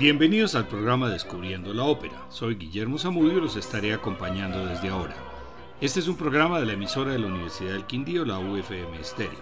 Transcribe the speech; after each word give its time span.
Bienvenidos 0.00 0.54
al 0.54 0.66
programa 0.66 1.10
Descubriendo 1.10 1.74
la 1.74 1.84
Ópera. 1.84 2.24
Soy 2.30 2.54
Guillermo 2.54 2.98
Zamudio 2.98 3.36
y 3.36 3.40
los 3.42 3.56
estaré 3.56 3.92
acompañando 3.92 4.64
desde 4.64 4.88
ahora. 4.88 5.14
Este 5.78 6.00
es 6.00 6.08
un 6.08 6.16
programa 6.16 6.58
de 6.58 6.64
la 6.64 6.72
emisora 6.72 7.12
de 7.12 7.18
la 7.18 7.26
Universidad 7.26 7.72
del 7.72 7.84
Quindío, 7.84 8.24
la 8.24 8.38
UFM 8.38 9.04
Stereo. 9.04 9.38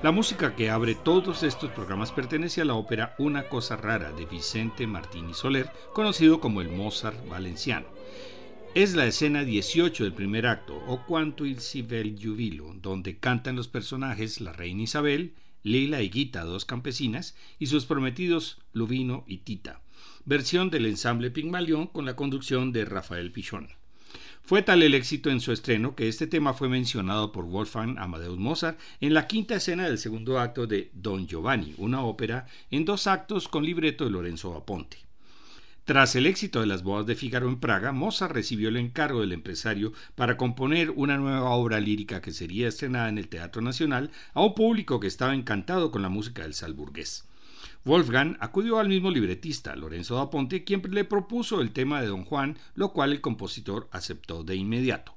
La 0.00 0.12
música 0.12 0.54
que 0.54 0.70
abre 0.70 0.94
todos 0.94 1.42
estos 1.42 1.72
programas 1.72 2.12
pertenece 2.12 2.60
a 2.60 2.64
la 2.64 2.74
ópera 2.74 3.16
Una 3.18 3.48
cosa 3.48 3.74
rara 3.74 4.12
de 4.12 4.26
Vicente 4.26 4.86
Martini 4.86 5.34
Soler, 5.34 5.68
conocido 5.92 6.38
como 6.38 6.60
el 6.60 6.68
Mozart 6.68 7.28
valenciano. 7.28 7.86
Es 8.76 8.94
la 8.94 9.06
escena 9.06 9.42
18 9.42 10.04
del 10.04 10.12
primer 10.12 10.46
acto, 10.46 10.80
o 10.86 11.04
Quanto 11.04 11.44
il 11.44 11.58
si 11.58 11.82
vel 11.82 12.16
giubilo, 12.16 12.72
donde 12.80 13.18
cantan 13.18 13.56
los 13.56 13.66
personajes 13.66 14.40
la 14.40 14.52
reina 14.52 14.82
Isabel, 14.82 15.34
Lila 15.64 16.02
y 16.02 16.10
Guita, 16.10 16.44
dos 16.44 16.64
campesinas, 16.64 17.34
y 17.58 17.66
sus 17.66 17.86
prometidos 17.86 18.58
Luvino 18.72 19.24
y 19.26 19.38
Tita, 19.38 19.80
versión 20.24 20.70
del 20.70 20.86
ensamble 20.86 21.30
Pigmalión 21.30 21.88
con 21.88 22.04
la 22.04 22.14
conducción 22.14 22.70
de 22.70 22.84
Rafael 22.84 23.32
Pichón. 23.32 23.68
Fue 24.42 24.62
tal 24.62 24.82
el 24.82 24.92
éxito 24.92 25.30
en 25.30 25.40
su 25.40 25.52
estreno 25.52 25.96
que 25.96 26.06
este 26.06 26.26
tema 26.26 26.52
fue 26.52 26.68
mencionado 26.68 27.32
por 27.32 27.46
Wolfgang 27.46 27.98
Amadeus 27.98 28.38
Mozart 28.38 28.78
en 29.00 29.14
la 29.14 29.26
quinta 29.26 29.54
escena 29.54 29.84
del 29.84 29.96
segundo 29.96 30.38
acto 30.38 30.66
de 30.66 30.90
Don 30.92 31.26
Giovanni, 31.26 31.74
una 31.78 32.04
ópera 32.04 32.46
en 32.70 32.84
dos 32.84 33.06
actos 33.06 33.48
con 33.48 33.64
libreto 33.64 34.04
de 34.04 34.10
Lorenzo 34.10 34.54
Aponte. 34.54 34.98
Tras 35.84 36.16
el 36.16 36.24
éxito 36.24 36.60
de 36.60 36.66
las 36.66 36.82
bodas 36.82 37.04
de 37.04 37.14
Fígaro 37.14 37.46
en 37.46 37.60
Praga, 37.60 37.92
Mozart 37.92 38.32
recibió 38.32 38.70
el 38.70 38.78
encargo 38.78 39.20
del 39.20 39.32
empresario 39.32 39.92
para 40.14 40.38
componer 40.38 40.90
una 40.90 41.18
nueva 41.18 41.50
obra 41.50 41.78
lírica 41.78 42.22
que 42.22 42.32
sería 42.32 42.68
estrenada 42.68 43.10
en 43.10 43.18
el 43.18 43.28
Teatro 43.28 43.60
Nacional 43.60 44.10
a 44.32 44.40
un 44.40 44.54
público 44.54 44.98
que 44.98 45.08
estaba 45.08 45.34
encantado 45.34 45.90
con 45.90 46.00
la 46.00 46.08
música 46.08 46.40
del 46.40 46.54
salburgués. 46.54 47.26
Wolfgang 47.84 48.38
acudió 48.40 48.78
al 48.78 48.88
mismo 48.88 49.10
libretista, 49.10 49.76
Lorenzo 49.76 50.14
da 50.14 50.30
Ponte, 50.30 50.64
quien 50.64 50.80
le 50.90 51.04
propuso 51.04 51.60
el 51.60 51.72
tema 51.72 52.00
de 52.00 52.06
Don 52.06 52.24
Juan, 52.24 52.56
lo 52.74 52.94
cual 52.94 53.12
el 53.12 53.20
compositor 53.20 53.86
aceptó 53.92 54.42
de 54.42 54.56
inmediato. 54.56 55.14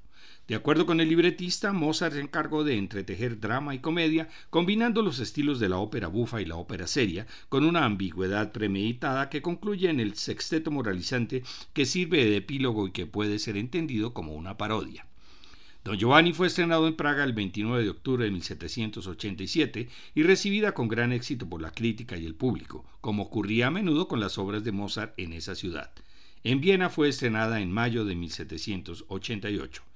De 0.47 0.55
acuerdo 0.55 0.85
con 0.85 1.01
el 1.01 1.09
libretista, 1.09 1.73
Mozart 1.73 2.13
se 2.13 2.21
encargó 2.21 2.63
de 2.63 2.77
entretejer 2.77 3.41
drama 3.41 3.75
y 3.75 3.79
comedia, 3.79 4.29
combinando 4.49 5.01
los 5.01 5.19
estilos 5.19 5.59
de 5.59 5.67
la 5.67 5.77
ópera 5.77 6.07
bufa 6.07 6.41
y 6.41 6.45
la 6.45 6.55
ópera 6.55 6.87
seria, 6.87 7.27
con 7.49 7.65
una 7.65 7.83
ambigüedad 7.83 8.53
premeditada 8.53 9.29
que 9.29 9.41
concluye 9.41 9.89
en 9.89 9.99
el 9.99 10.15
sexteto 10.15 10.71
moralizante 10.71 11.43
que 11.73 11.85
sirve 11.85 12.23
de 12.23 12.37
epílogo 12.37 12.87
y 12.87 12.91
que 12.91 13.05
puede 13.05 13.39
ser 13.39 13.57
entendido 13.57 14.13
como 14.13 14.35
una 14.35 14.57
parodia. 14.57 15.05
Don 15.83 15.97
Giovanni 15.97 16.31
fue 16.31 16.47
estrenado 16.47 16.87
en 16.87 16.95
Praga 16.95 17.25
el 17.25 17.33
29 17.33 17.83
de 17.83 17.89
octubre 17.89 18.23
de 18.23 18.31
1787 18.31 19.89
y 20.15 20.23
recibida 20.23 20.73
con 20.73 20.87
gran 20.87 21.11
éxito 21.11 21.47
por 21.49 21.61
la 21.61 21.71
crítica 21.71 22.15
y 22.15 22.25
el 22.25 22.35
público, 22.35 22.85
como 23.01 23.23
ocurría 23.23 23.67
a 23.67 23.71
menudo 23.71 24.07
con 24.07 24.21
las 24.21 24.37
obras 24.37 24.63
de 24.63 24.71
Mozart 24.71 25.13
en 25.17 25.33
esa 25.33 25.55
ciudad. 25.55 25.91
En 26.45 26.61
Viena 26.61 26.89
fue 26.89 27.09
estrenada 27.09 27.59
en 27.59 27.69
mayo 27.69 28.05
de 28.05 28.15
1788. 28.15 29.86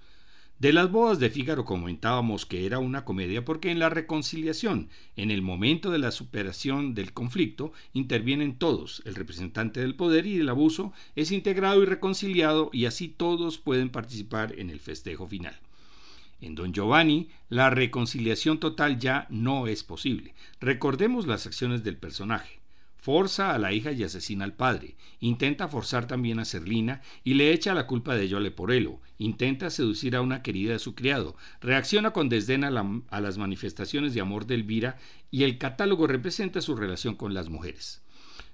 De 0.61 0.73
las 0.73 0.91
bodas 0.91 1.17
de 1.17 1.31
Fígaro 1.31 1.65
comentábamos 1.65 2.45
que 2.45 2.67
era 2.67 2.77
una 2.77 3.03
comedia 3.03 3.43
porque 3.43 3.71
en 3.71 3.79
la 3.79 3.89
reconciliación, 3.89 4.89
en 5.15 5.31
el 5.31 5.41
momento 5.41 5.89
de 5.89 5.97
la 5.97 6.11
superación 6.11 6.93
del 6.93 7.13
conflicto, 7.13 7.73
intervienen 7.93 8.59
todos, 8.59 9.01
el 9.05 9.15
representante 9.15 9.79
del 9.79 9.95
poder 9.95 10.27
y 10.27 10.37
del 10.37 10.49
abuso 10.49 10.93
es 11.15 11.31
integrado 11.31 11.81
y 11.81 11.87
reconciliado 11.87 12.69
y 12.71 12.85
así 12.85 13.07
todos 13.07 13.57
pueden 13.57 13.89
participar 13.89 14.53
en 14.59 14.69
el 14.69 14.79
festejo 14.79 15.27
final. 15.27 15.57
En 16.41 16.53
Don 16.53 16.73
Giovanni, 16.73 17.29
la 17.49 17.71
reconciliación 17.71 18.59
total 18.59 18.99
ya 18.99 19.25
no 19.31 19.65
es 19.65 19.83
posible. 19.83 20.35
Recordemos 20.59 21.25
las 21.25 21.47
acciones 21.47 21.83
del 21.83 21.97
personaje. 21.97 22.60
Forza 23.01 23.55
a 23.55 23.57
la 23.57 23.73
hija 23.73 23.91
y 23.91 24.03
asesina 24.03 24.45
al 24.45 24.53
padre. 24.53 24.95
Intenta 25.19 25.67
forzar 25.67 26.05
también 26.05 26.37
a 26.37 26.45
Serlina 26.45 27.01
y 27.23 27.33
le 27.33 27.51
echa 27.51 27.73
la 27.73 27.87
culpa 27.87 28.15
de 28.15 28.25
ello 28.25 28.37
a 28.37 28.41
Leporello. 28.41 28.99
Intenta 29.17 29.71
seducir 29.71 30.15
a 30.15 30.21
una 30.21 30.43
querida 30.43 30.73
de 30.73 30.79
su 30.79 30.93
criado. 30.93 31.35
Reacciona 31.61 32.11
con 32.11 32.29
desdén 32.29 32.63
a, 32.63 32.69
a 33.09 33.21
las 33.21 33.39
manifestaciones 33.39 34.13
de 34.13 34.21
amor 34.21 34.45
de 34.45 34.53
Elvira 34.53 34.99
y 35.31 35.43
el 35.43 35.57
catálogo 35.57 36.05
representa 36.05 36.61
su 36.61 36.75
relación 36.75 37.15
con 37.15 37.33
las 37.33 37.49
mujeres. 37.49 38.03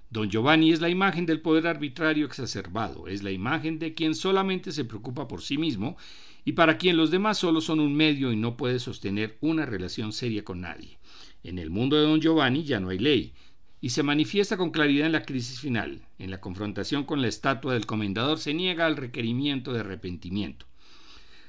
Don 0.08 0.30
Giovanni 0.30 0.72
es 0.72 0.80
la 0.80 0.88
imagen 0.88 1.26
del 1.26 1.42
poder 1.42 1.66
arbitrario 1.66 2.24
exacerbado, 2.24 3.06
es 3.06 3.22
la 3.22 3.30
imagen 3.30 3.78
de 3.78 3.92
quien 3.92 4.14
solamente 4.14 4.72
se 4.72 4.86
preocupa 4.86 5.28
por 5.28 5.42
sí 5.42 5.58
mismo 5.58 5.98
y 6.46 6.52
para 6.52 6.78
quien 6.78 6.96
los 6.96 7.10
demás 7.10 7.36
solo 7.36 7.60
son 7.60 7.80
un 7.80 7.94
medio 7.94 8.32
y 8.32 8.36
no 8.36 8.56
puede 8.56 8.78
sostener 8.78 9.36
una 9.42 9.66
relación 9.66 10.14
seria 10.14 10.42
con 10.42 10.62
nadie. 10.62 10.98
En 11.42 11.58
el 11.58 11.68
mundo 11.68 11.96
de 11.96 12.02
Don 12.04 12.22
Giovanni 12.22 12.64
ya 12.64 12.80
no 12.80 12.88
hay 12.88 12.98
ley, 12.98 13.34
y 13.80 13.90
se 13.90 14.02
manifiesta 14.02 14.56
con 14.56 14.70
claridad 14.70 15.06
en 15.06 15.12
la 15.12 15.24
crisis 15.24 15.60
final. 15.60 16.02
En 16.18 16.30
la 16.30 16.40
confrontación 16.40 17.04
con 17.04 17.22
la 17.22 17.28
estatua 17.28 17.74
del 17.74 17.86
comendador 17.86 18.38
se 18.38 18.54
niega 18.54 18.86
al 18.86 18.96
requerimiento 18.96 19.72
de 19.72 19.80
arrepentimiento. 19.80 20.66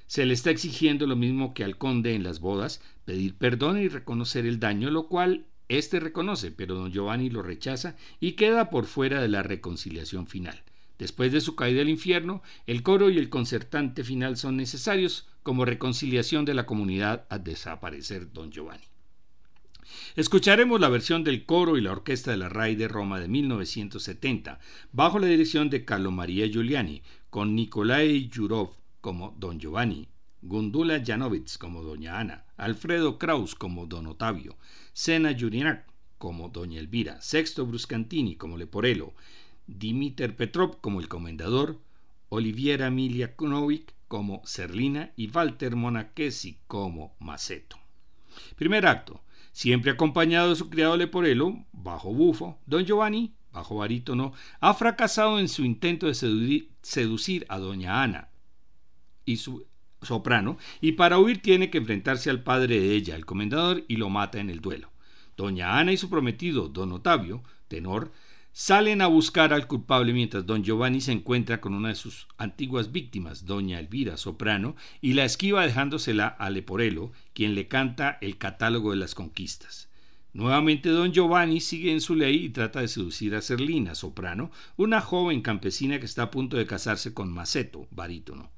Se 0.07 0.25
le 0.25 0.33
está 0.33 0.49
exigiendo 0.49 1.05
lo 1.07 1.15
mismo 1.15 1.53
que 1.53 1.63
al 1.63 1.77
conde 1.77 2.15
en 2.15 2.23
las 2.23 2.39
bodas, 2.39 2.81
pedir 3.05 3.35
perdón 3.35 3.79
y 3.79 3.87
reconocer 3.87 4.45
el 4.45 4.59
daño, 4.59 4.89
lo 4.89 5.07
cual 5.07 5.45
éste 5.67 5.99
reconoce, 5.99 6.51
pero 6.51 6.75
don 6.75 6.91
Giovanni 6.91 7.29
lo 7.29 7.43
rechaza 7.43 7.95
y 8.19 8.31
queda 8.31 8.69
por 8.69 8.85
fuera 8.85 9.21
de 9.21 9.27
la 9.27 9.43
reconciliación 9.43 10.27
final. 10.27 10.63
Después 10.97 11.31
de 11.31 11.41
su 11.41 11.55
caída 11.55 11.81
al 11.81 11.89
infierno, 11.89 12.41
el 12.67 12.83
coro 12.83 13.09
y 13.09 13.17
el 13.17 13.29
concertante 13.29 14.03
final 14.03 14.35
son 14.35 14.57
necesarios 14.57 15.29
como 15.43 15.63
reconciliación 15.63 16.43
de 16.43 16.53
la 16.53 16.65
comunidad 16.65 17.25
a 17.29 17.37
desaparecer 17.37 18.33
don 18.33 18.51
Giovanni. 18.51 18.88
Escucharemos 20.15 20.79
la 20.79 20.89
versión 20.89 21.23
del 21.23 21.45
coro 21.45 21.77
y 21.77 21.81
la 21.81 21.91
orquesta 21.91 22.31
de 22.31 22.37
la 22.37 22.49
RAI 22.49 22.75
de 22.75 22.87
Roma 22.87 23.19
de 23.19 23.27
1970, 23.27 24.59
bajo 24.91 25.19
la 25.19 25.27
dirección 25.27 25.69
de 25.69 25.85
Carlo 25.85 26.11
María 26.11 26.47
Giuliani, 26.47 27.01
con 27.29 27.55
Nikolai 27.55 28.27
Yurov 28.29 28.71
como 29.01 29.35
Don 29.37 29.59
Giovanni, 29.59 30.07
Gundula 30.41 31.03
Janowitz 31.05 31.57
como 31.57 31.83
Doña 31.83 32.19
Ana, 32.19 32.45
Alfredo 32.57 33.17
Kraus 33.17 33.55
como 33.55 33.85
Don 33.85 34.07
Otavio, 34.07 34.57
Sena 34.93 35.35
Jurinac 35.37 35.85
como 36.17 36.49
Doña 36.49 36.79
Elvira, 36.79 37.21
Sexto 37.21 37.65
Bruscantini 37.65 38.35
como 38.35 38.57
Leporello, 38.57 39.13
Dimiter 39.67 40.35
Petrov 40.35 40.81
como 40.81 40.99
el 40.99 41.07
Comendador, 41.07 41.79
Oliviera 42.29 42.87
Emilia 42.87 43.35
Kunovic 43.35 43.93
como 44.07 44.41
Serlina 44.45 45.11
y 45.15 45.29
Walter 45.29 45.75
Monachesi 45.75 46.57
como 46.67 47.15
Maceto. 47.19 47.77
Primer 48.55 48.85
acto 48.87 49.21
siempre 49.51 49.91
acompañado 49.91 50.49
de 50.49 50.55
su 50.55 50.69
criado 50.69 50.97
Leporello, 50.97 51.53
bajo 51.71 52.13
bufo, 52.13 52.59
don 52.65 52.85
Giovanni, 52.85 53.33
bajo 53.51 53.77
barítono, 53.77 54.33
ha 54.59 54.73
fracasado 54.73 55.39
en 55.39 55.49
su 55.49 55.65
intento 55.65 56.07
de 56.07 56.13
seducir 56.81 57.45
a 57.49 57.57
doña 57.57 58.03
Ana 58.03 58.29
y 59.25 59.37
su 59.37 59.65
soprano, 60.01 60.57
y 60.81 60.93
para 60.93 61.19
huir 61.19 61.41
tiene 61.41 61.69
que 61.69 61.77
enfrentarse 61.77 62.29
al 62.29 62.43
padre 62.43 62.79
de 62.79 62.95
ella, 62.95 63.15
el 63.15 63.25
comendador, 63.25 63.83
y 63.87 63.97
lo 63.97 64.09
mata 64.09 64.39
en 64.39 64.49
el 64.49 64.61
duelo. 64.61 64.91
Doña 65.35 65.77
Ana 65.77 65.91
y 65.91 65.97
su 65.97 66.09
prometido, 66.09 66.69
don 66.69 66.91
Otavio, 66.91 67.43
tenor, 67.67 68.11
Salen 68.51 69.01
a 69.01 69.07
buscar 69.07 69.53
al 69.53 69.67
culpable 69.67 70.11
mientras 70.11 70.45
don 70.45 70.63
Giovanni 70.63 71.01
se 71.01 71.11
encuentra 71.11 71.61
con 71.61 71.73
una 71.73 71.89
de 71.89 71.95
sus 71.95 72.27
antiguas 72.37 72.91
víctimas, 72.91 73.45
doña 73.45 73.79
Elvira, 73.79 74.17
soprano, 74.17 74.75
y 75.01 75.13
la 75.13 75.23
esquiva 75.23 75.65
dejándosela 75.65 76.27
a 76.27 76.49
Leporello, 76.49 77.11
quien 77.33 77.55
le 77.55 77.67
canta 77.67 78.17
el 78.21 78.37
catálogo 78.37 78.91
de 78.91 78.97
las 78.97 79.15
conquistas. 79.15 79.87
Nuevamente 80.33 80.89
don 80.89 81.11
Giovanni 81.11 81.59
sigue 81.59 81.91
en 81.91 82.01
su 82.01 82.15
ley 82.15 82.45
y 82.45 82.49
trata 82.49 82.81
de 82.81 82.87
seducir 82.87 83.33
a 83.35 83.41
Serlina, 83.41 83.95
soprano, 83.95 84.51
una 84.77 85.01
joven 85.01 85.41
campesina 85.41 85.99
que 85.99 86.05
está 86.05 86.23
a 86.23 86.31
punto 86.31 86.57
de 86.57 86.67
casarse 86.67 87.13
con 87.13 87.31
Maceto, 87.31 87.87
barítono. 87.91 88.51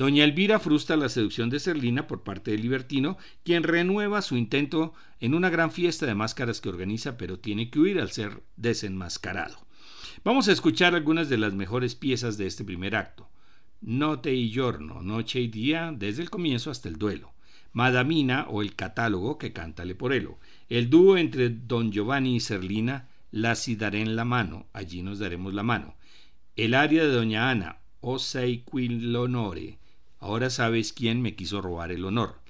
Doña 0.00 0.24
Elvira 0.24 0.58
frustra 0.58 0.96
la 0.96 1.10
seducción 1.10 1.50
de 1.50 1.60
Serlina 1.60 2.06
por 2.06 2.22
parte 2.22 2.52
del 2.52 2.62
libertino, 2.62 3.18
quien 3.44 3.62
renueva 3.62 4.22
su 4.22 4.38
intento 4.38 4.94
en 5.20 5.34
una 5.34 5.50
gran 5.50 5.70
fiesta 5.70 6.06
de 6.06 6.14
máscaras 6.14 6.62
que 6.62 6.70
organiza, 6.70 7.18
pero 7.18 7.38
tiene 7.38 7.68
que 7.68 7.80
huir 7.80 8.00
al 8.00 8.10
ser 8.10 8.42
desenmascarado. 8.56 9.58
Vamos 10.24 10.48
a 10.48 10.52
escuchar 10.52 10.94
algunas 10.94 11.28
de 11.28 11.36
las 11.36 11.52
mejores 11.52 11.96
piezas 11.96 12.38
de 12.38 12.46
este 12.46 12.64
primer 12.64 12.96
acto. 12.96 13.28
Note 13.82 14.32
y 14.32 14.50
giorno, 14.50 15.02
noche 15.02 15.38
y 15.38 15.48
día, 15.48 15.92
desde 15.94 16.22
el 16.22 16.30
comienzo 16.30 16.70
hasta 16.70 16.88
el 16.88 16.96
duelo. 16.96 17.34
Madamina 17.74 18.46
o 18.48 18.62
el 18.62 18.74
catálogo 18.74 19.36
que 19.36 19.52
canta 19.52 19.84
Leporello. 19.84 20.38
El 20.70 20.88
dúo 20.88 21.18
entre 21.18 21.50
Don 21.50 21.92
Giovanni 21.92 22.36
y 22.36 22.40
Serlina, 22.40 23.10
La 23.32 23.54
si 23.54 23.76
daré 23.76 24.00
en 24.00 24.16
la 24.16 24.24
mano, 24.24 24.66
allí 24.72 25.02
nos 25.02 25.18
daremos 25.18 25.52
la 25.52 25.62
mano. 25.62 25.94
El 26.56 26.72
aria 26.72 27.04
de 27.04 27.10
Doña 27.10 27.50
Ana, 27.50 27.80
O 28.02 28.18
sei 28.18 28.64
qui 28.64 28.88
Ahora 30.20 30.50
sabes 30.50 30.92
quién 30.92 31.22
me 31.22 31.34
quiso 31.34 31.62
robar 31.62 31.90
el 31.90 32.04
honor. 32.04 32.40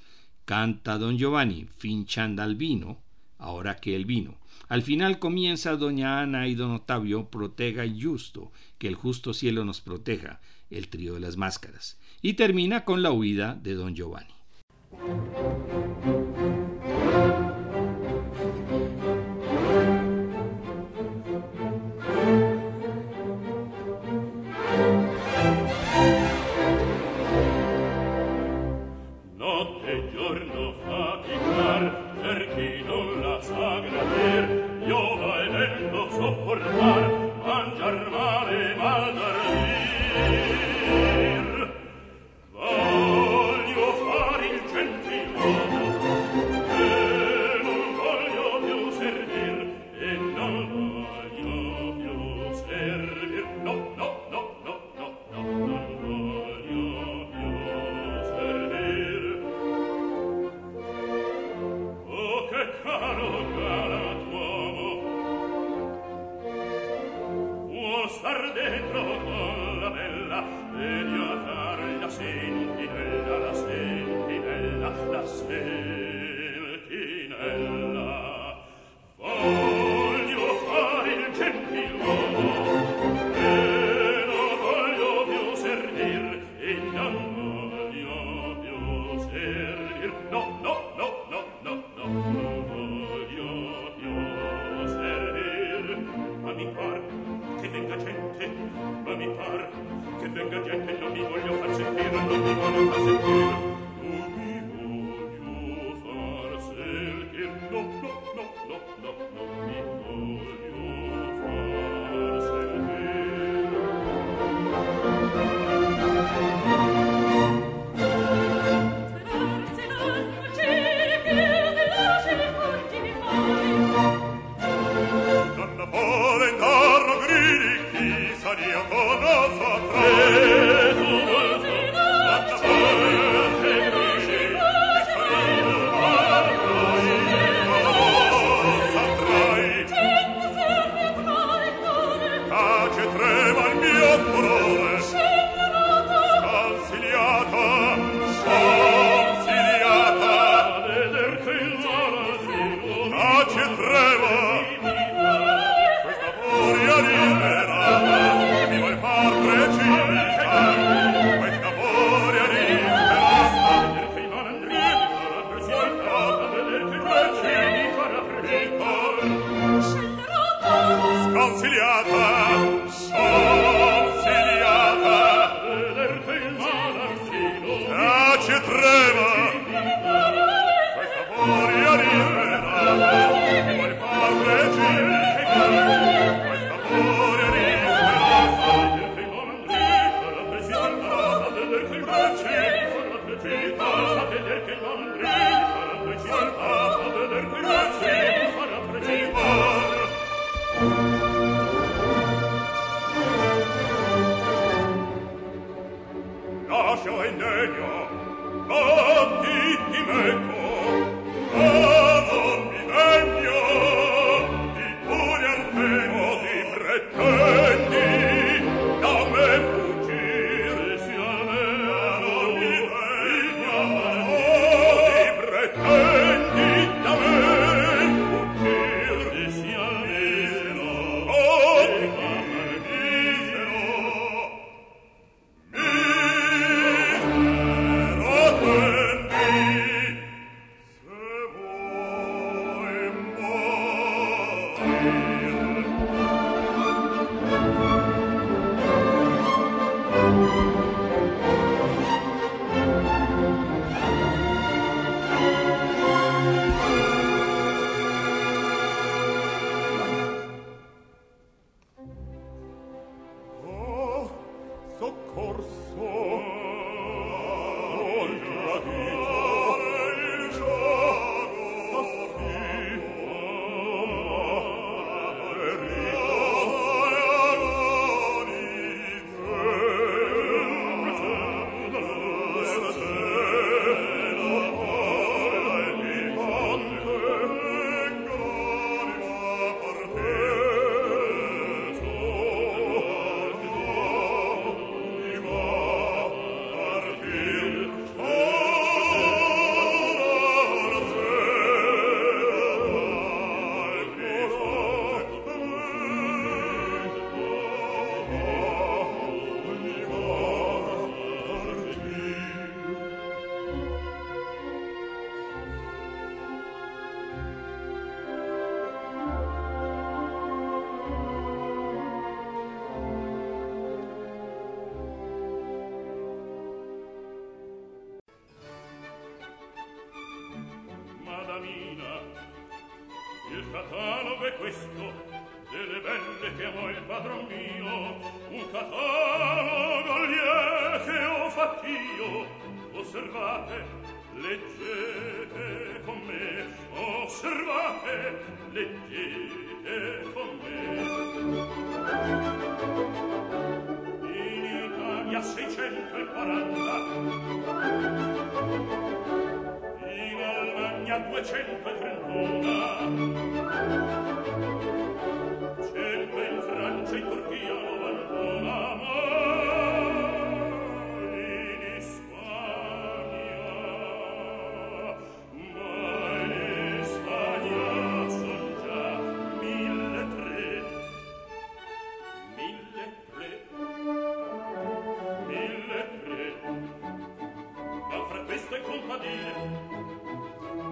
Canta 0.44 0.98
don 0.98 1.16
Giovanni, 1.16 1.66
finchando 1.78 2.42
al 2.42 2.56
vino, 2.56 2.98
ahora 3.38 3.76
que 3.76 3.94
el 3.94 4.04
vino. 4.04 4.38
Al 4.68 4.82
final 4.82 5.18
comienza 5.18 5.76
doña 5.76 6.20
Ana 6.20 6.48
y 6.48 6.54
don 6.54 6.72
Octavio, 6.72 7.30
protega 7.30 7.86
y 7.86 8.02
justo, 8.02 8.52
que 8.78 8.88
el 8.88 8.96
justo 8.96 9.32
cielo 9.32 9.64
nos 9.64 9.80
proteja, 9.80 10.40
el 10.68 10.88
trío 10.88 11.14
de 11.14 11.20
las 11.20 11.36
máscaras. 11.36 11.98
Y 12.22 12.34
termina 12.34 12.84
con 12.84 13.02
la 13.02 13.12
huida 13.12 13.54
de 13.54 13.74
don 13.74 13.94
Giovanni. 13.94 14.34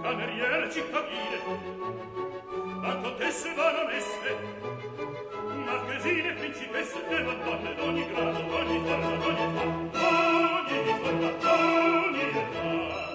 cameriere 0.08 0.70
cittadine 0.70 1.38
la 2.80 2.96
contesse 2.96 3.52
baronesse 3.52 4.36
marchesine 5.66 6.32
principesse 6.32 6.96
e 7.06 7.22
madonne 7.24 7.74
d'ogni 7.74 8.06
grado 8.08 8.40
d'ogni 8.40 8.80
forma 8.86 9.16
d'ogni 9.16 9.46
forma 9.54 9.88
d'ogni 9.92 10.94
forma 11.02 11.30
d'ogni 11.42 12.22
età. 12.22 13.07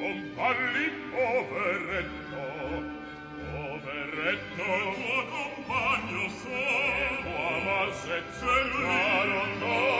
non 0.00 0.30
parli 0.34 0.86
poveretto 1.10 2.42
poveretto 3.52 4.68
tuo 4.98 5.18
compagno 5.34 6.28
so 6.28 6.62
tua 7.22 7.52
malsezza 7.64 8.52
lui 8.72 9.28
non 9.28 9.97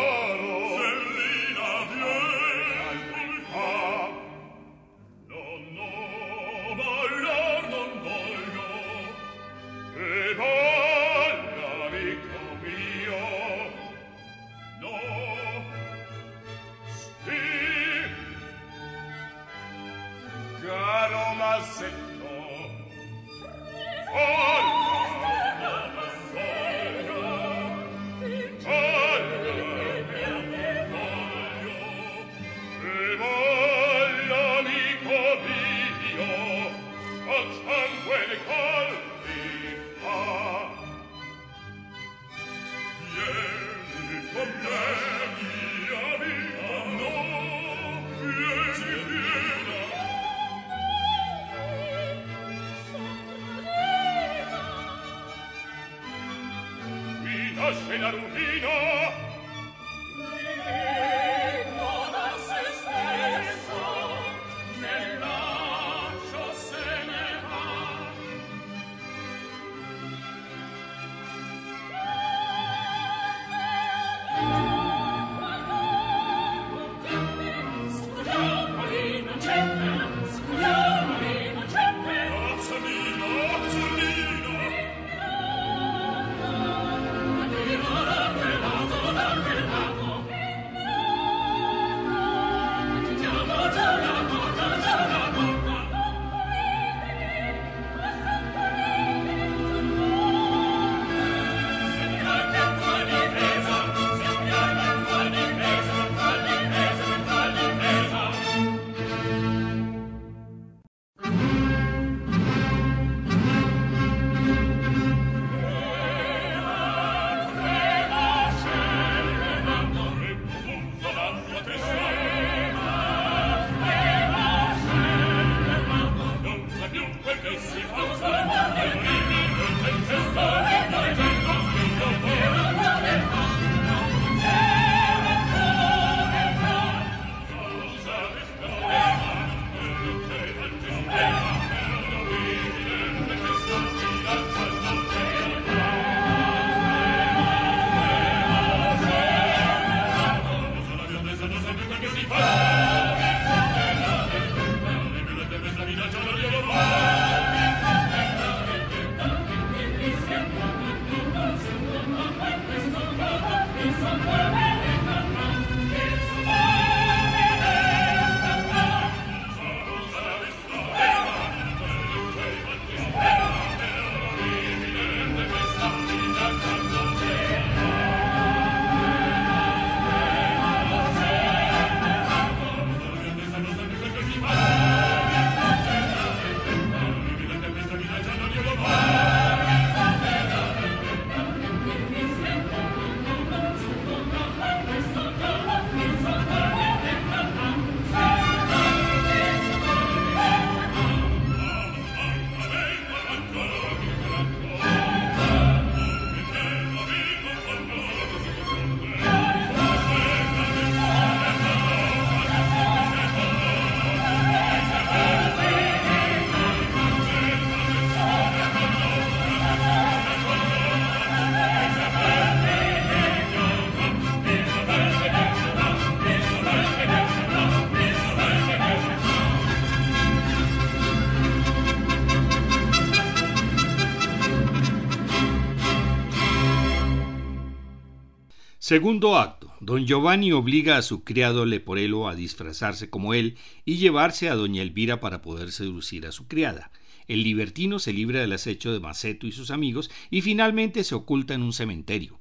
Segundo 238.89 239.37
acto. 239.37 239.71
Don 239.81 240.07
Giovanni 240.07 240.51
obliga 240.51 240.97
a 240.97 241.03
su 241.03 241.23
criado 241.23 241.67
Leporello 241.67 242.27
a 242.27 242.35
disfrazarse 242.35 243.11
como 243.11 243.35
él 243.35 243.59
y 243.85 243.99
llevarse 243.99 244.49
a 244.49 244.55
doña 244.55 244.81
Elvira 244.81 245.21
para 245.21 245.43
poder 245.43 245.73
seducir 245.73 246.27
a 246.27 246.33
su 246.33 246.49
criada. 246.49 246.91
El 247.27 247.43
libertino 247.43 247.99
se 247.99 248.15
libra 248.15 248.41
del 248.41 248.55
acecho 248.55 248.91
de 248.91 248.99
Maceto 248.99 249.47
y 249.47 249.53
sus 249.53 249.71
amigos 249.71 250.11
y 250.31 250.41
finalmente 250.41 251.05
se 251.05 251.15
oculta 251.15 251.53
en 251.53 251.65
un 251.65 251.75
cementerio. 251.75 252.41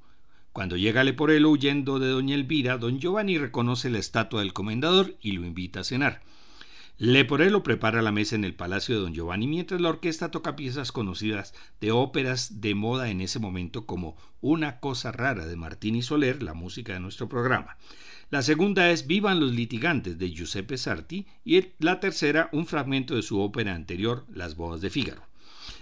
Cuando 0.54 0.78
llega 0.78 1.04
Leporello 1.04 1.50
huyendo 1.50 1.98
de 1.98 2.08
doña 2.08 2.34
Elvira, 2.34 2.78
don 2.78 2.98
Giovanni 2.98 3.36
reconoce 3.36 3.90
la 3.90 3.98
estatua 3.98 4.40
del 4.40 4.54
comendador 4.54 5.16
y 5.20 5.32
lo 5.32 5.44
invita 5.44 5.80
a 5.80 5.84
cenar. 5.84 6.22
Leporello 7.00 7.62
prepara 7.62 8.02
la 8.02 8.10
mesa 8.10 8.34
en 8.34 8.42
el 8.42 8.56
palacio 8.56 8.96
de 8.96 9.02
don 9.02 9.14
Giovanni 9.14 9.46
mientras 9.46 9.80
la 9.80 9.90
orquesta 9.90 10.32
toca 10.32 10.56
piezas 10.56 10.90
conocidas 10.90 11.54
de 11.80 11.92
óperas 11.92 12.60
de 12.60 12.74
moda 12.74 13.08
en 13.08 13.20
ese 13.20 13.38
momento 13.38 13.86
como 13.86 14.16
Una 14.40 14.80
cosa 14.80 15.12
rara 15.12 15.46
de 15.46 15.54
Martini 15.54 16.02
Soler, 16.02 16.42
la 16.42 16.54
música 16.54 16.94
de 16.94 16.98
nuestro 16.98 17.28
programa. 17.28 17.76
La 18.30 18.42
segunda 18.42 18.90
es 18.90 19.06
Vivan 19.06 19.38
los 19.38 19.52
litigantes 19.52 20.18
de 20.18 20.32
Giuseppe 20.32 20.76
Sarti 20.76 21.28
y 21.44 21.66
la 21.78 22.00
tercera 22.00 22.48
un 22.50 22.66
fragmento 22.66 23.14
de 23.14 23.22
su 23.22 23.40
ópera 23.40 23.76
anterior 23.76 24.26
Las 24.28 24.56
bodas 24.56 24.80
de 24.80 24.90
Fígaro. 24.90 25.22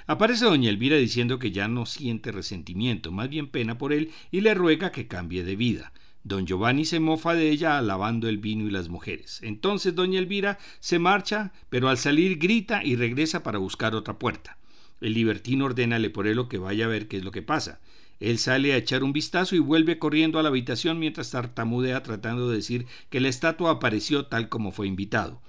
Aparece 0.07 0.45
doña 0.45 0.69
Elvira 0.69 0.97
diciendo 0.97 1.39
que 1.39 1.51
ya 1.51 1.67
no 1.67 1.87
siente 1.87 2.31
resentimiento, 2.31 3.11
más 3.11 3.31
bien 3.31 3.49
pena 3.49 3.79
por 3.79 3.95
él 3.95 4.13
y 4.31 4.43
le 4.43 4.53
ruega 4.53 4.93
que 4.93 5.09
cambie 5.09 5.45
de 5.45 5.57
vida. 5.57 5.93
Don 6.27 6.45
Giovanni 6.45 6.85
se 6.85 6.99
mofa 6.99 7.35
de 7.35 7.51
ella 7.51 7.79
alabando 7.79 8.29
el 8.29 8.39
vino 8.39 8.67
y 8.67 8.71
las 8.73 8.89
mujeres. 8.89 9.39
Entonces 9.45 9.95
doña 9.95 10.19
Elvira 10.19 10.59
se 10.81 10.99
marcha, 10.99 11.53
pero 11.69 11.89
al 11.89 11.99
salir 11.99 12.39
grita 12.39 12.83
y 12.83 12.97
regresa 12.97 13.45
para 13.45 13.59
buscar 13.59 13.95
otra 13.95 14.19
puerta. 14.19 14.59
El 15.01 15.15
libertino 15.15 15.67
ordena 15.67 15.95
a 15.95 15.99
Leporello 16.01 16.49
que 16.49 16.59
vaya 16.59 16.87
a 16.87 16.89
ver 16.89 17.07
qué 17.07 17.19
es 17.19 17.25
lo 17.25 17.31
que 17.31 17.43
pasa. 17.43 17.79
Él 18.19 18.39
sale 18.39 18.73
a 18.73 18.77
echar 18.77 19.05
un 19.05 19.13
vistazo 19.13 19.55
y 19.55 19.61
vuelve 19.61 20.01
corriendo 20.01 20.41
a 20.41 20.43
la 20.43 20.49
habitación 20.49 20.99
mientras 20.99 21.31
tartamudea 21.31 22.03
tratando 22.03 22.51
de 22.51 22.57
decir 22.57 22.87
que 23.09 23.21
la 23.21 23.29
estatua 23.29 23.71
apareció 23.71 24.27
tal 24.27 24.49
como 24.49 24.73
fue 24.73 24.89
invitado. 24.89 25.41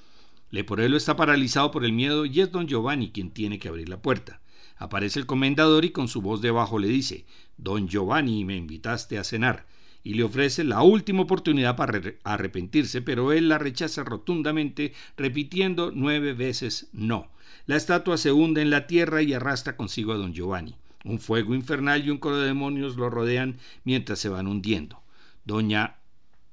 Leporello 0.52 0.96
está 0.96 1.16
paralizado 1.16 1.72
por 1.72 1.86
el 1.86 1.94
miedo 1.94 2.28
y 2.28 2.40
es 2.40 2.52
don 2.52 2.68
Giovanni 2.68 3.10
quien 3.10 3.32
tiene 3.32 3.58
que 3.58 3.70
abrir 3.70 3.90
la 3.90 4.04
puerta. 4.04 4.42
Aparece 4.76 5.18
el 5.18 5.26
comendador 5.26 5.86
y 5.86 5.90
con 5.90 6.08
su 6.08 6.22
voz 6.22 6.40
de 6.44 6.50
abajo 6.50 6.78
le 6.78 6.88
dice 6.88 7.26
Don 7.58 7.88
Giovanni, 7.88 8.46
me 8.46 8.56
invitaste 8.56 9.18
a 9.18 9.24
cenar 9.24 9.66
y 10.04 10.14
le 10.14 10.24
ofrece 10.24 10.64
la 10.64 10.82
última 10.82 11.24
oportunidad 11.24 11.76
para 11.76 12.02
arrepentirse, 12.24 13.02
pero 13.02 13.32
él 13.32 13.50
la 13.50 13.58
rechaza 13.58 14.04
rotundamente, 14.04 14.94
repitiendo 15.18 15.92
nueve 15.94 16.34
veces 16.34 16.90
no. 16.94 17.30
La 17.66 17.76
estatua 17.76 18.18
se 18.18 18.32
hunde 18.32 18.62
en 18.62 18.70
la 18.70 18.88
tierra 18.88 19.22
y 19.22 19.34
arrastra 19.34 19.76
consigo 19.76 20.14
a 20.14 20.18
don 20.18 20.34
Giovanni. 20.34 20.76
Un 21.04 21.20
fuego 21.20 21.54
infernal 21.54 22.06
y 22.06 22.10
un 22.10 22.18
coro 22.18 22.38
de 22.38 22.48
demonios 22.48 22.96
lo 22.96 23.10
rodean 23.10 23.58
mientras 23.84 24.20
se 24.20 24.30
van 24.30 24.48
hundiendo. 24.48 25.02
Doña 25.46 25.98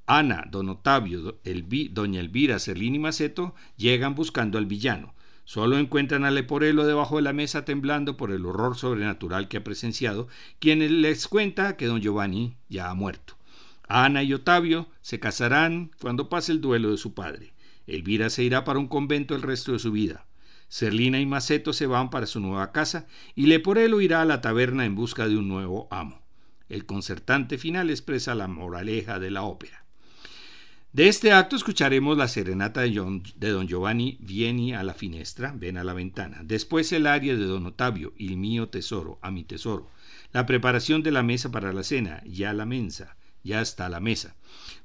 Ana, 0.07 0.44
don 0.50 0.68
Octavio, 0.68 1.38
doña 1.90 2.20
Elvira, 2.20 2.59
Cerlín 2.59 2.94
y 2.94 2.98
Maceto 2.98 3.54
llegan 3.76 4.14
buscando 4.14 4.59
al 4.59 4.66
villano. 4.66 5.13
Solo 5.44 5.78
encuentran 5.78 6.24
a 6.24 6.30
Leporello 6.30 6.85
debajo 6.85 7.16
de 7.16 7.22
la 7.22 7.35
mesa 7.35 7.64
temblando 7.64 8.16
por 8.16 8.30
el 8.30 8.46
horror 8.46 8.76
sobrenatural 8.76 9.48
que 9.48 9.59
ha 9.59 9.64
presenciado, 9.64 10.26
quien 10.59 11.02
les 11.02 11.28
cuenta 11.28 11.76
que 11.76 11.87
don 11.87 12.00
Giovanni 12.00 12.57
ya 12.68 12.90
ha 12.90 12.94
muerto. 12.94 13.37
Ana 13.87 14.22
y 14.22 14.33
Octavio 14.33 14.88
se 15.02 15.20
casarán 15.20 15.90
cuando 16.00 16.30
pase 16.30 16.52
el 16.52 16.62
duelo 16.62 16.90
de 16.90 16.96
su 16.96 17.12
padre. 17.12 17.52
Elvira 17.87 18.30
se 18.30 18.42
irá 18.42 18.64
para 18.64 18.78
un 18.78 18.88
convento 18.88 19.35
el 19.35 19.42
resto 19.42 19.72
de 19.72 19.78
su 19.78 19.92
vida. 19.92 20.26
Serlina 20.68 21.20
y 21.20 21.26
Maceto 21.26 21.74
se 21.74 21.87
van 21.87 22.09
para 22.09 22.26
su 22.26 22.40
nueva 22.40 22.72
casa 22.72 23.07
y 23.35 23.46
Leporello 23.46 24.00
irá 24.00 24.23
a 24.23 24.25
la 24.25 24.40
taberna 24.40 24.87
en 24.87 24.94
busca 24.94 25.29
de 25.29 25.37
un 25.37 25.46
nuevo 25.46 25.87
amo. 25.90 26.23
El 26.71 26.87
concertante 26.87 27.58
final 27.58 27.90
expresa 27.90 28.35
la 28.35 28.48
moraleja 28.48 29.18
de 29.18 29.31
la 29.31 29.42
ópera. 29.42 29.83
De 30.94 31.08
este 31.08 31.32
acto 31.32 31.56
escucharemos 31.56 32.16
la 32.16 32.28
serenata 32.28 32.82
de, 32.82 32.92
don 32.92 33.66
Giovanni, 33.66 34.16
Vieni 34.20 34.74
a 34.74 34.84
la 34.84 34.94
finestra, 34.94 35.52
ven 35.52 35.76
a 35.76 35.82
la 35.82 35.92
ventana. 35.92 36.42
Después 36.44 36.92
el 36.92 37.08
aria 37.08 37.34
de 37.34 37.46
don 37.46 37.66
Otavio, 37.66 38.12
Il 38.16 38.36
mío 38.36 38.68
tesoro, 38.68 39.18
a 39.20 39.32
mi 39.32 39.42
tesoro. 39.42 39.90
La 40.30 40.46
preparación 40.46 41.02
de 41.02 41.10
la 41.10 41.24
mesa 41.24 41.50
para 41.50 41.72
la 41.72 41.82
cena, 41.82 42.22
ya 42.24 42.52
la 42.52 42.64
mensa, 42.64 43.16
ya 43.42 43.60
está 43.60 43.88
la 43.88 43.98
mesa. 43.98 44.36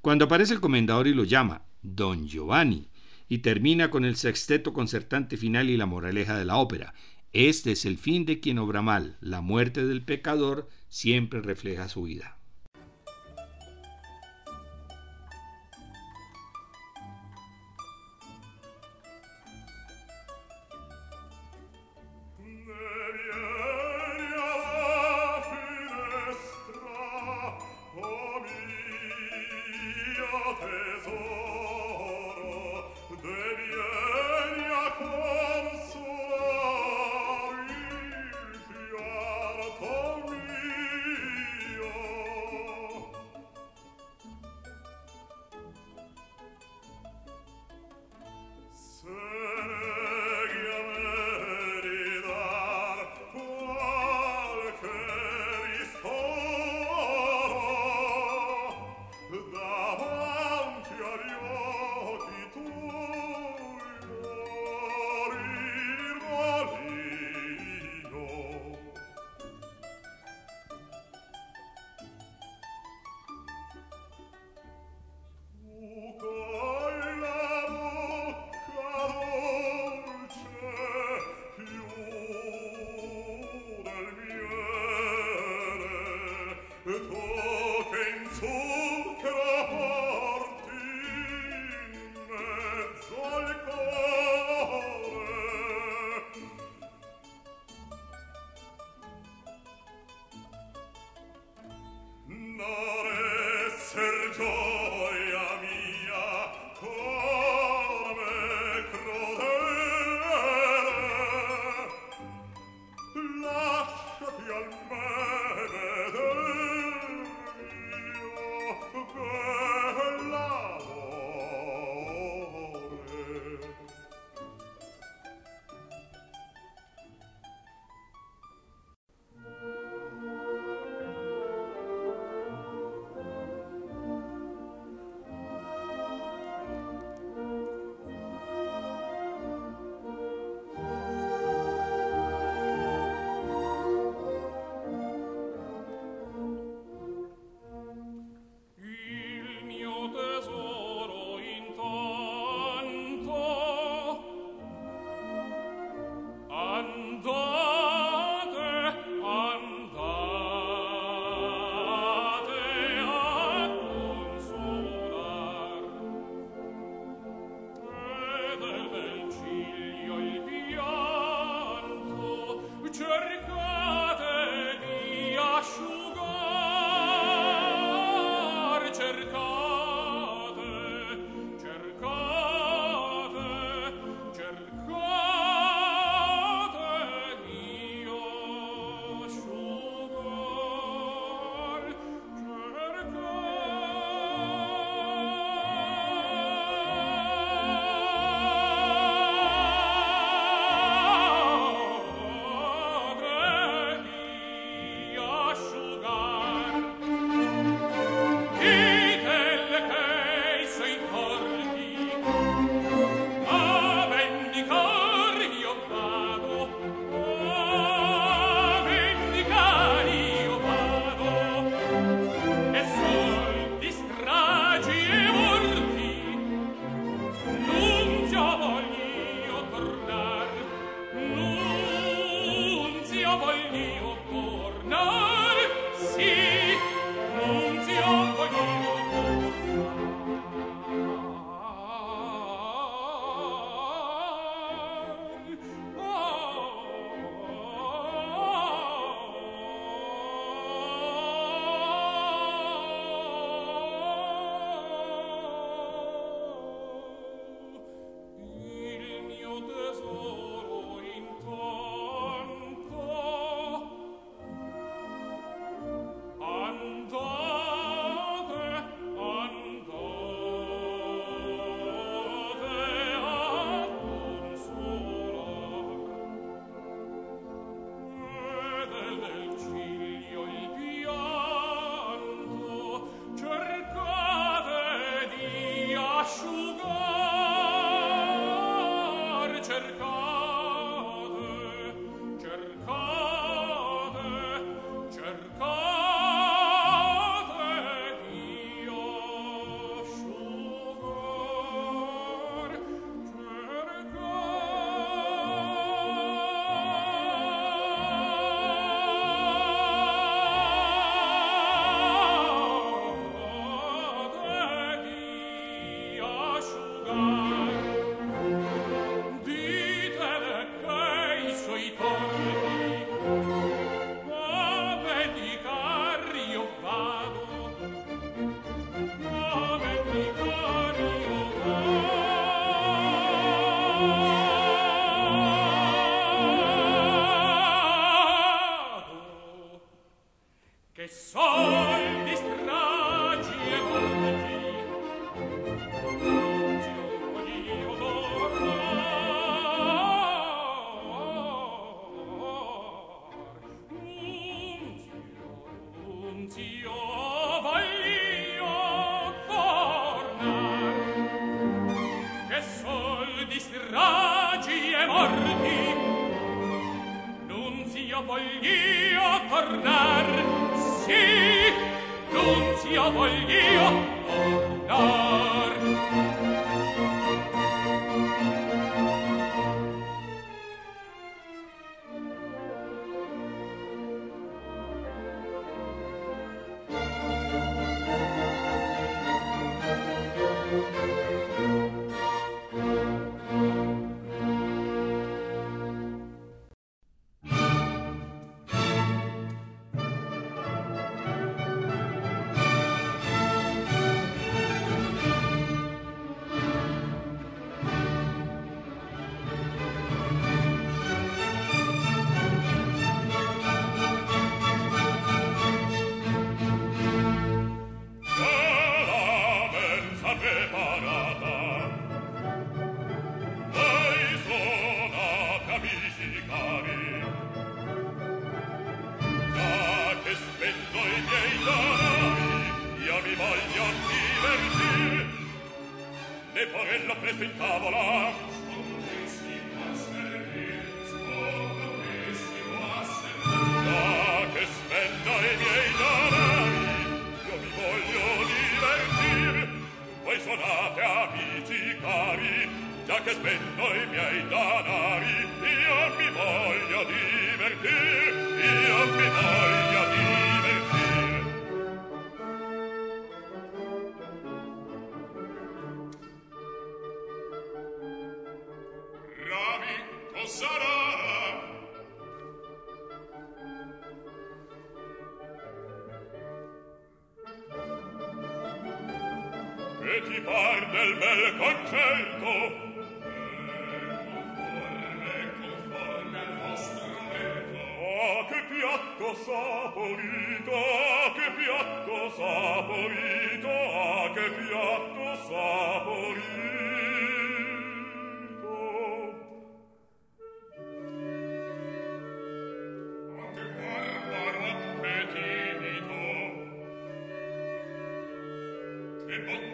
Cuando 0.02 0.26
aparece 0.26 0.56
el 0.56 0.62
comendador 0.62 1.06
y 1.06 1.14
lo 1.14 1.26
llama, 1.26 1.62
don 1.84 2.28
Giovanni, 2.28 2.88
y 3.28 3.38
termina 3.38 3.92
con 3.92 4.04
el 4.04 4.16
sexteto 4.16 4.74
concertante 4.74 5.38
final 5.38 5.70
y 5.70 5.78
la 5.78 5.86
moraleja 5.86 6.36
de 6.40 6.46
la 6.46 6.58
ópera. 6.58 6.96
Este 7.34 7.74
es 7.74 7.86
el 7.86 8.00
fin 8.00 8.26
de 8.26 8.40
quien 8.40 8.58
obra 8.58 8.82
mal, 8.82 9.18
la 9.22 9.42
muerte 9.42 9.86
del 9.86 10.02
pecador 10.02 10.70
siempre 10.88 11.40
refleja 11.42 11.88
su 11.88 12.02
vida. 12.02 12.39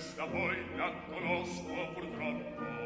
questa 0.00 0.24
poi 0.24 0.56
la 0.76 0.90
conosco 1.10 1.92
purtroppo. 1.92 2.79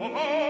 oh, 0.00 0.04
oh. 0.04 0.10
oh. 0.14 0.47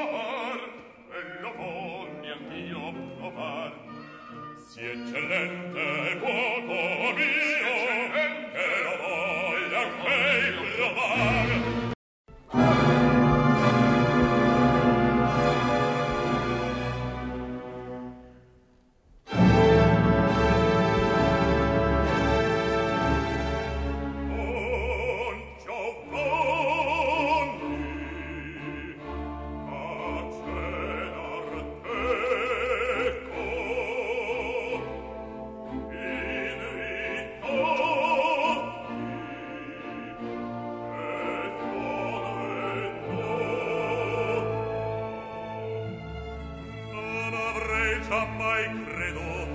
avrete 47.59 48.21
mai 48.39 48.65
credo 48.87 49.48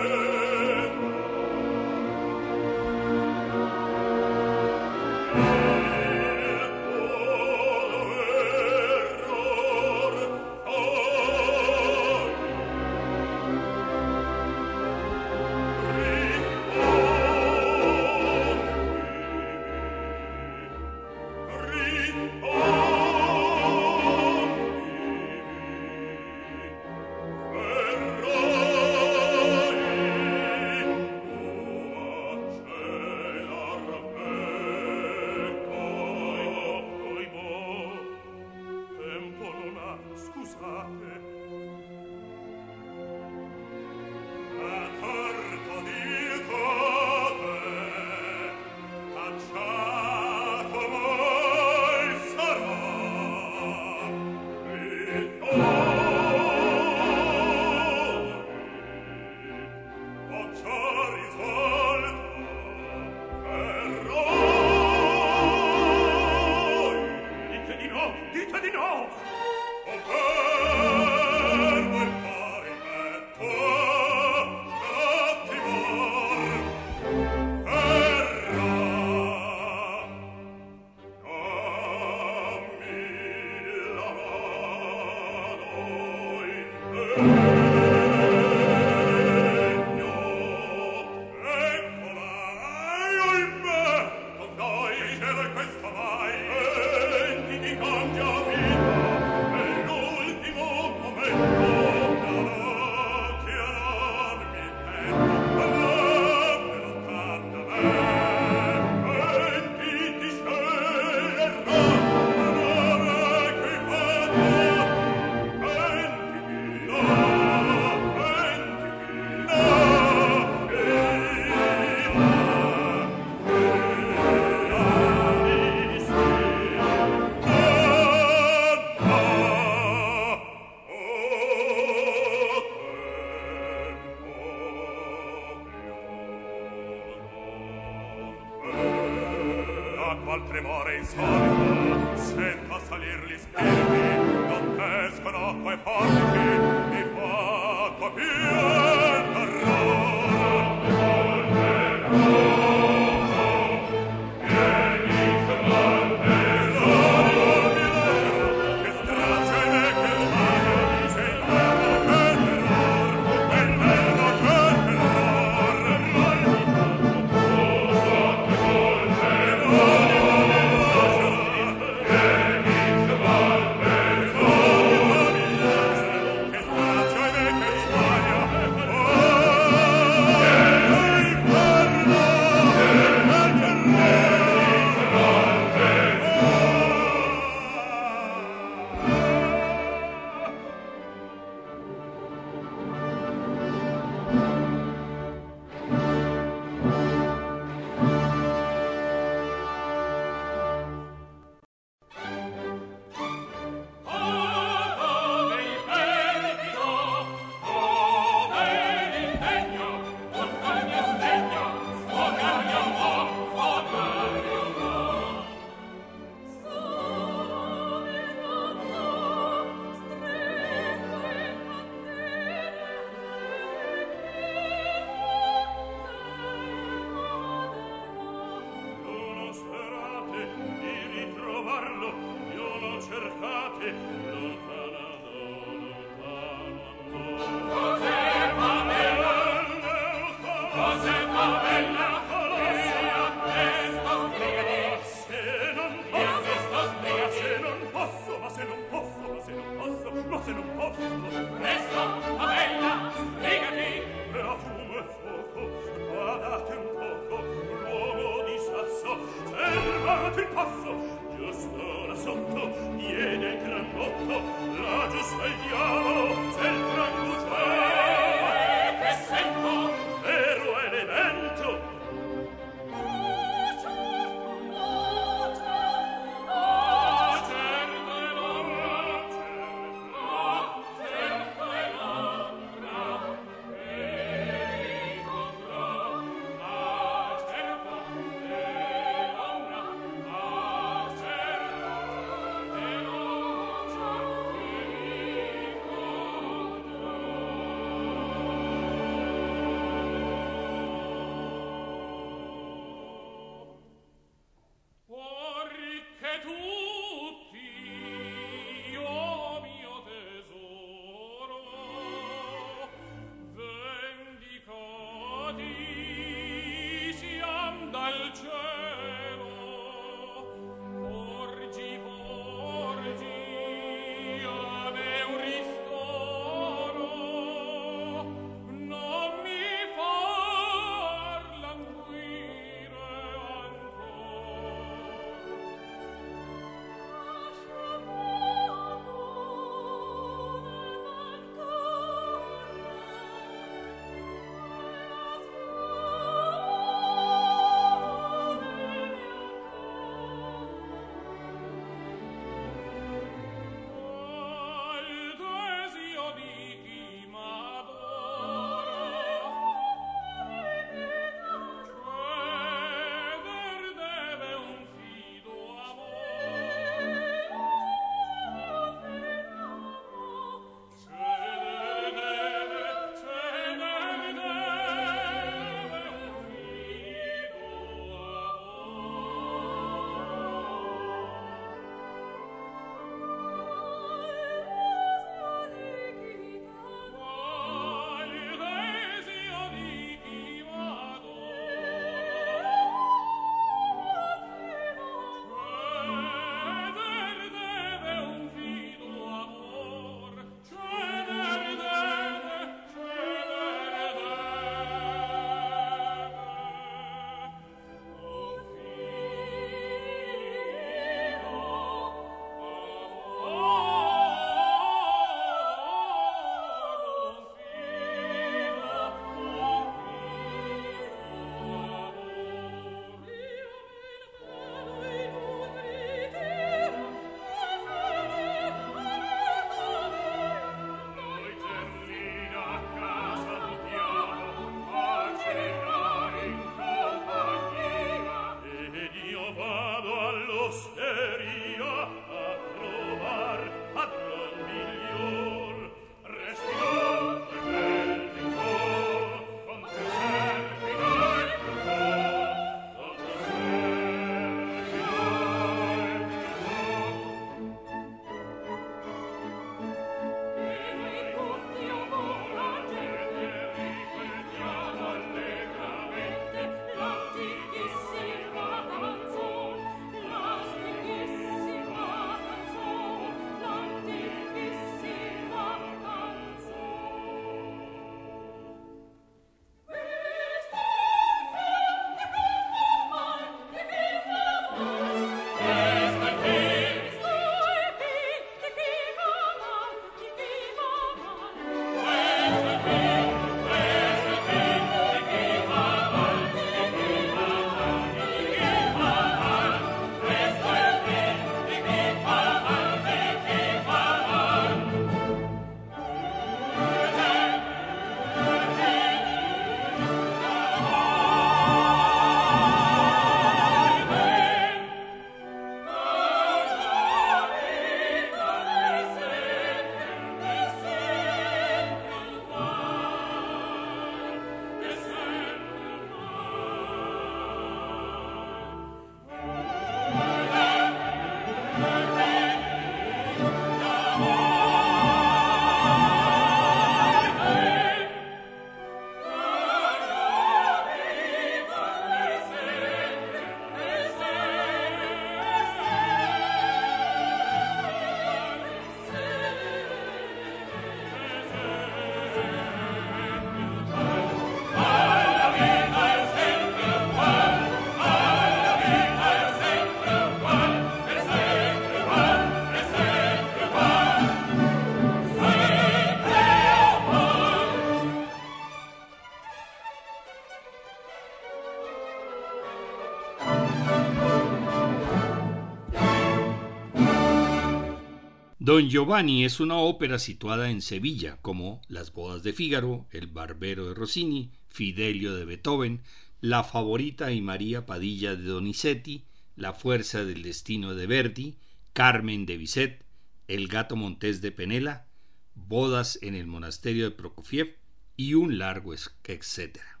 Don 578.64 578.88
Giovanni 578.88 579.44
es 579.44 579.60
una 579.60 579.76
ópera 579.76 580.18
situada 580.18 580.70
en 580.70 580.80
Sevilla, 580.80 581.36
como 581.42 581.82
Las 581.86 582.14
bodas 582.14 582.42
de 582.42 582.54
Fígaro, 582.54 583.06
El 583.10 583.26
barbero 583.26 583.88
de 583.88 583.94
Rossini, 583.94 584.52
Fidelio 584.70 585.34
de 585.34 585.44
Beethoven, 585.44 586.00
La 586.40 586.64
favorita 586.64 587.30
y 587.30 587.42
María 587.42 587.84
Padilla 587.84 588.36
de 588.36 588.44
Donizetti, 588.44 589.26
La 589.54 589.74
fuerza 589.74 590.24
del 590.24 590.42
destino 590.42 590.94
de 590.94 591.06
Verdi, 591.06 591.58
Carmen 591.92 592.46
de 592.46 592.56
Bizet, 592.56 593.04
El 593.48 593.68
gato 593.68 593.96
montés 593.96 594.40
de 594.40 594.50
Penela, 594.50 595.08
Bodas 595.54 596.18
en 596.22 596.34
el 596.34 596.46
monasterio 596.46 597.04
de 597.04 597.10
Prokofiev 597.10 597.76
y 598.16 598.32
un 598.32 598.56
largo 598.56 598.94
etcétera. 598.94 600.00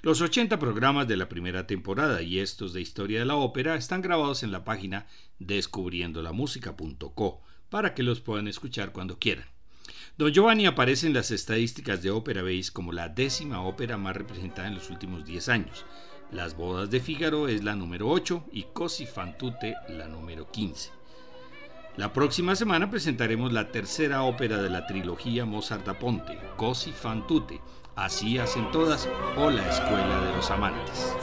Los 0.00 0.22
80 0.22 0.58
programas 0.58 1.06
de 1.06 1.18
la 1.18 1.28
primera 1.28 1.66
temporada 1.66 2.22
y 2.22 2.38
estos 2.38 2.72
de 2.72 2.80
historia 2.80 3.18
de 3.18 3.26
la 3.26 3.36
ópera 3.36 3.74
están 3.74 4.00
grabados 4.00 4.42
en 4.42 4.52
la 4.52 4.64
página 4.64 5.06
descubriendolamusica.co 5.38 7.42
para 7.70 7.94
que 7.94 8.02
los 8.02 8.20
puedan 8.20 8.48
escuchar 8.48 8.92
cuando 8.92 9.18
quieran. 9.18 9.46
Don 10.18 10.32
Giovanni 10.32 10.66
aparece 10.66 11.06
en 11.06 11.14
las 11.14 11.30
estadísticas 11.30 12.02
de 12.02 12.10
Opera 12.10 12.42
Base 12.42 12.70
como 12.72 12.92
la 12.92 13.08
décima 13.08 13.62
ópera 13.62 13.96
más 13.96 14.16
representada 14.16 14.68
en 14.68 14.74
los 14.74 14.90
últimos 14.90 15.24
10 15.24 15.48
años. 15.48 15.86
Las 16.30 16.56
bodas 16.56 16.90
de 16.90 17.00
Fígaro 17.00 17.48
es 17.48 17.64
la 17.64 17.74
número 17.74 18.08
8 18.08 18.44
y 18.52 18.64
Cosi 18.72 19.06
fan 19.06 19.38
tutte 19.38 19.74
la 19.88 20.06
número 20.08 20.50
15. 20.50 20.90
La 21.96 22.12
próxima 22.12 22.54
semana 22.54 22.90
presentaremos 22.90 23.52
la 23.52 23.72
tercera 23.72 24.22
ópera 24.22 24.60
de 24.62 24.70
la 24.70 24.86
trilogía 24.86 25.44
Mozart 25.44 25.86
da 25.86 25.98
Ponte, 25.98 26.38
Cosi 26.56 26.92
fan 26.92 27.26
tutte, 27.26 27.60
Así 27.96 28.38
hacen 28.38 28.70
todas 28.70 29.08
o 29.36 29.50
La 29.50 29.68
Escuela 29.68 30.24
de 30.24 30.36
los 30.36 30.50
Amantes. 30.50 31.14